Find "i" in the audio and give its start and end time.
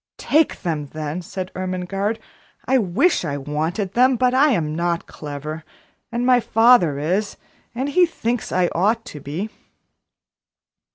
2.65-2.79, 3.23-3.37, 4.33-4.49, 8.51-8.69